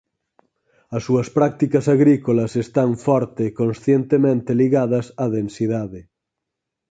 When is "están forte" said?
2.65-3.41